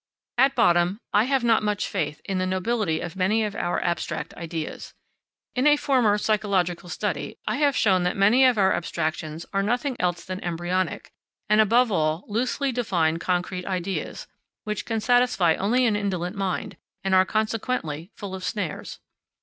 [0.39, 4.33] At bottom I have not much faith in the nobility of many of our abstract
[4.33, 4.95] ideas.
[5.55, 9.95] In a former psychological study I have shown that many of our abstractions are nothing
[9.99, 11.11] else than embryonic,
[11.49, 14.25] and, above all, loosely defined concrete ideas,
[14.63, 18.97] which can satisfy only an indolent mind, and are, consequently, full of snares.